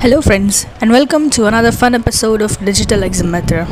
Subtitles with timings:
[0.00, 3.66] Hello, friends, and welcome to another fun episode of Digital Exameter.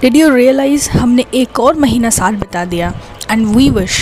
[0.00, 2.92] Did you realize हमने एक और महीना साल बिता दिया
[3.30, 3.98] and we wish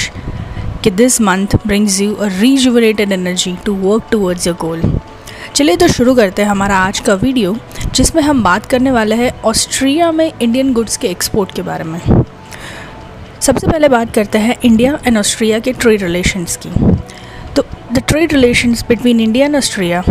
[0.84, 4.84] कि this month brings you a rejuvenated energy to work towards your goal.
[5.54, 7.54] चलिए तो शुरू करते हैं हमारा आज का वीडियो
[7.94, 12.00] जिसमें हम बात करने वाले हैं ऑस्ट्रिया में इंडियन गुड्स के एक्सपोर्ट के बारे में
[13.40, 16.70] सबसे पहले बात करते हैं इंडिया एंड ऑस्ट्रिया के ट्रेड रिलेशंस की
[17.56, 20.02] तो the trade relations between India and Austria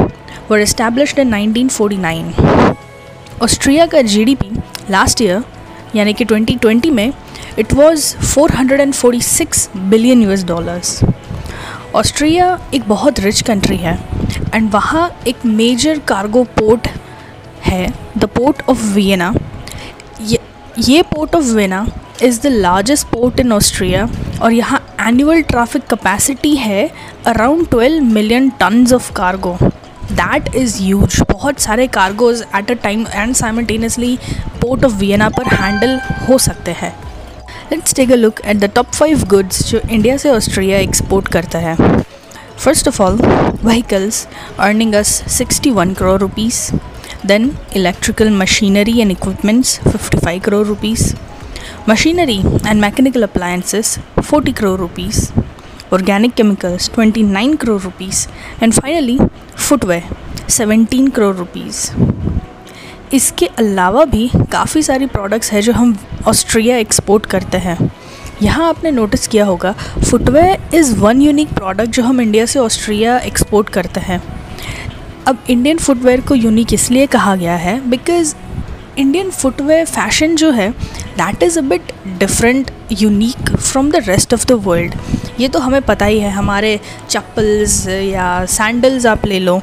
[0.49, 2.75] were established in 1949.
[3.41, 4.49] Austria का जीडीपी
[4.91, 5.43] लास्ट ईयर
[5.95, 7.11] यानी कि 2020 में
[7.59, 10.99] it was 446 billion US dollars
[11.95, 13.97] Austria एक बहुत रिच कंट्री है
[14.53, 16.87] एंड वहाँ एक मेजर कार्गो पोर्ट
[17.63, 19.33] है द पोर्ट ऑफ़ वियना
[20.79, 21.85] ये port of Vienna
[22.23, 24.07] is the largest port in Austria
[24.41, 26.89] और यहाँ एनुअल ट्रैफ़िक कैपेसिटी है
[27.27, 29.57] around 12 million tons of cargo
[30.11, 34.17] that is huge बहुत सारे cargos at a time and simultaneously
[34.61, 35.99] port of Vienna पर handle
[36.29, 36.93] हो सकते हैं।
[37.71, 41.59] Let's take a look at the top five goods जो इंडिया से Australia export करता
[41.59, 41.75] है।
[42.57, 43.21] First of all
[43.63, 44.27] vehicles
[44.59, 46.69] earning us 61 crore rupees
[47.25, 51.13] then electrical machinery and equipments 55 crore rupees
[51.89, 55.31] machinery and mechanical appliances 40 crore rupees
[55.91, 58.27] organic chemicals 29 crore rupees.
[58.61, 59.17] And finally,
[59.57, 60.03] footwear
[60.49, 61.89] 17 crore rupees
[63.13, 67.77] इसके अलावा भी काफ़ी सारी products हैं जो हम Austria export करते हैं।
[68.41, 69.71] यहाँ आपने नोटिस किया होगा
[70.09, 74.21] footwear is one unique product जो हम इंडिया से ऑस्ट्रिया एक्सपोर्ट करते हैं।
[75.27, 78.35] अब इंडियन फुटवेयर को यूनिक इसलिए कहा गया है बिकॉज़
[78.97, 84.45] इंडियन फुटवेयर फ़ैशन जो है that is a bit different unique from the rest of
[84.47, 84.95] the world
[85.39, 89.59] ये तो हमें पता ही है, हमारे चप्पल्स या सैंडल्स आप ले लो।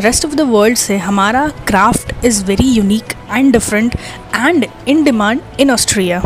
[0.00, 3.94] रेस्ट ऑफ़ द वर्ल्ड से हमारा craft is very unique and different
[4.36, 6.20] and in demand in Austria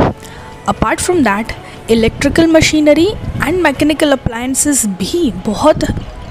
[0.68, 1.52] apart from that
[1.90, 5.84] electrical machinery and mechanical appliances भी बहुत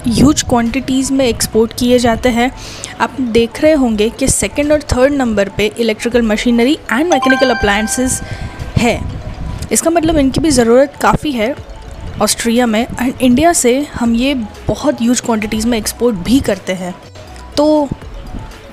[0.06, 2.50] ह्यूज क्वांटिटीज़ में एक्सपोर्ट किए जाते हैं।
[3.00, 8.20] आप देख रहे होंगे कि सेकंड और थर्ड नंबर पे electrical machinery and mechanical appliances
[8.78, 9.00] है।
[9.72, 11.54] इसका मतलब इनकी भी ज़रूरत काफ़ी है।
[12.22, 14.34] ऑस्ट्रिया में एंड इंडिया से हम ये
[14.68, 16.94] बहुत ह्यूज क्वांटिटीज़ में एक्सपोर्ट भी करते हैं।
[17.56, 17.88] तो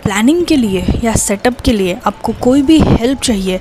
[0.04, 3.60] प्लानिंग के लिए या सेटअप के लिए आपको कोई भी हेल्प चाहिए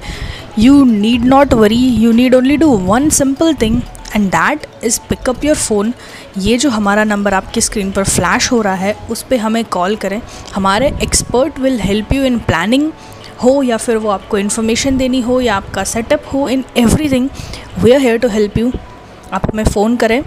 [0.58, 3.80] you need not worry you need only do one simple thing
[4.16, 5.92] and that is pick up your phone
[6.38, 9.96] ये जो हमारा नंबर आपकी स्क्रीन पर फ्लैश हो रहा है, उस पर हमें कॉल
[9.96, 10.20] करें।
[10.54, 12.90] हमारे expert will help you in planning
[13.42, 16.64] हो, या फिर वो आपको इन्फॉर्मेशन देनी हो, या आपका सेटअप हो in
[17.10, 17.28] everything
[17.78, 18.72] we are here to help you
[19.32, 20.22] आप हमें फ़ोन करें।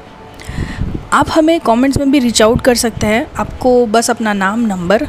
[1.13, 5.03] आप हमें कमेंट्स में भी रीच आउट कर सकते हैं। आपको बस अपना नाम, नंबर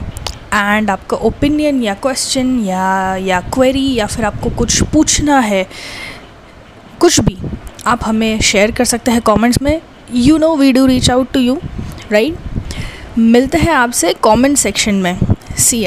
[0.54, 5.66] एंड आपका ओपिनियन या क्वेश्चन या या क्वेरी या फिर आपको कुछ पूछना है,
[7.00, 7.36] कुछ भी,
[7.86, 9.80] आप हमें शेयर कर सकते हैं कमेंट्स में।
[10.14, 11.58] You know we do reach out to you
[12.12, 15.18] right मिलते हैं आपसे कमेंट सेक्शन में।
[15.58, 15.84] सी